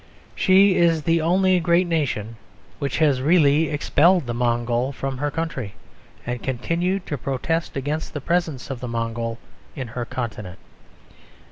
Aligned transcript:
She 0.33 0.77
is 0.77 1.03
the 1.03 1.21
only 1.21 1.59
great 1.59 1.85
nation 1.85 2.37
which 2.79 2.97
has 2.97 3.21
really 3.21 3.69
expelled 3.69 4.25
the 4.25 4.33
Mongol 4.33 4.91
from 4.91 5.19
her 5.19 5.29
country, 5.29 5.75
and 6.25 6.41
continued 6.41 7.05
to 7.05 7.19
protest 7.19 7.77
against 7.77 8.15
the 8.15 8.19
presence 8.19 8.71
of 8.71 8.79
the 8.79 8.87
Mongol 8.87 9.37
in 9.75 9.89
her 9.89 10.05
continent. 10.05 10.57